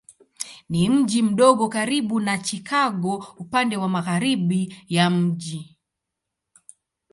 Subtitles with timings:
[0.69, 5.77] Ni mji mdogo karibu na Chicago upande wa magharibi ya mji.